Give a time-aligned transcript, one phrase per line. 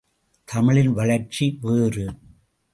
[0.47, 2.05] தமிழின் வளர்ச்சி வேறு!